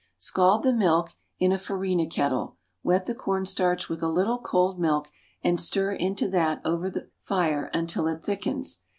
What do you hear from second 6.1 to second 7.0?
that over